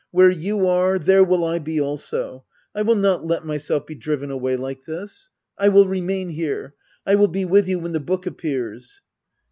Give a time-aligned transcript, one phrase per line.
[0.09, 2.43] Where you are, there will I be also!
[2.73, 5.29] I will not let myself be driven away like this!
[5.59, 6.73] I will remain here
[7.05, 9.03] I I will be with you when the book appears.